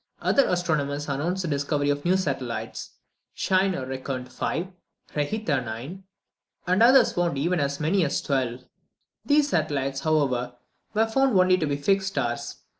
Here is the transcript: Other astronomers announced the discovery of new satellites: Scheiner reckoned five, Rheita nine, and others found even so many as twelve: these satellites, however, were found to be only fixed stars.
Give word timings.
Other 0.19 0.47
astronomers 0.47 1.07
announced 1.07 1.43
the 1.43 1.47
discovery 1.47 1.91
of 1.91 2.03
new 2.05 2.17
satellites: 2.17 2.93
Scheiner 3.37 3.87
reckoned 3.87 4.31
five, 4.31 4.69
Rheita 5.13 5.63
nine, 5.63 6.05
and 6.65 6.81
others 6.81 7.11
found 7.13 7.37
even 7.37 7.69
so 7.69 7.81
many 7.83 8.03
as 8.03 8.19
twelve: 8.19 8.63
these 9.23 9.49
satellites, 9.49 9.99
however, 9.99 10.55
were 10.95 11.05
found 11.05 11.35
to 11.37 11.45
be 11.55 11.63
only 11.65 11.77
fixed 11.77 12.07
stars. 12.07 12.63